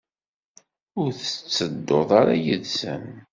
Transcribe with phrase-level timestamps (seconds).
[1.01, 3.03] Ur tettedduḍ ara yid-sen?